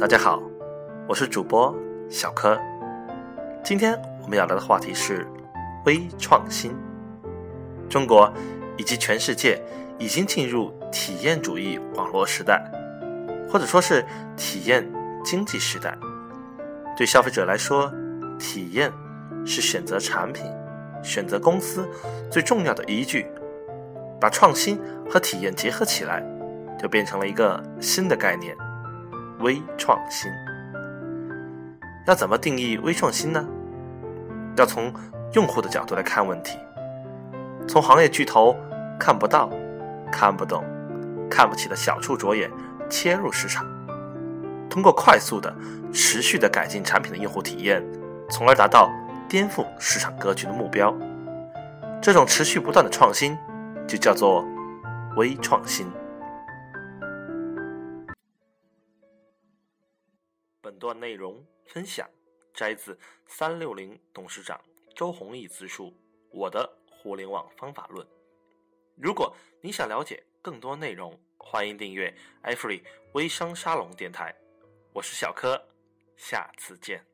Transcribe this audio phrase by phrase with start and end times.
[0.00, 0.42] 大家好，
[1.06, 1.76] 我是主播
[2.08, 2.58] 小柯。
[3.62, 3.92] 今天
[4.22, 5.26] 我们要聊的话题是
[5.84, 6.74] 微创新。
[7.86, 8.32] 中国
[8.78, 9.62] 以及全世界
[9.98, 12.64] 已经进入体验主义网络时代，
[13.52, 14.02] 或者说是
[14.38, 14.90] 体验
[15.22, 15.94] 经济时代。
[16.96, 17.92] 对消费者来说，
[18.38, 18.90] 体验
[19.44, 20.46] 是选择产品、
[21.02, 21.86] 选择公司
[22.30, 23.26] 最重要的依据。
[24.18, 24.80] 把创新
[25.10, 26.24] 和体验结合起来，
[26.80, 28.56] 就变成了一个新的概念——
[29.40, 30.30] 微创新。
[32.06, 33.46] 要怎么定义微创新呢？
[34.56, 34.92] 要从
[35.34, 36.58] 用户的角度来看问题，
[37.66, 38.56] 从行业巨头
[38.98, 39.50] 看不到、
[40.10, 40.64] 看不懂、
[41.30, 42.50] 看不起的小处着眼
[42.88, 43.66] 切入市场，
[44.68, 45.54] 通过快速的、
[45.92, 47.82] 持续的改进产品的用户体验，
[48.28, 48.90] 从而达到
[49.28, 50.96] 颠覆市场格局的目标。
[52.02, 53.38] 这种持续不断的创新。
[53.90, 54.44] 就叫做
[55.16, 55.84] 微创新。
[60.62, 62.08] 本段内容分享
[62.52, 64.60] 摘自三六零董事长
[64.94, 65.86] 周鸿祎自述
[66.30, 68.06] 《我的互联网方法论》。
[68.96, 72.82] 如果你想了解更多内容，欢迎订阅 iFree
[73.14, 74.34] 微商沙龙电台。
[74.92, 75.60] 我是小柯，
[76.16, 77.09] 下次见。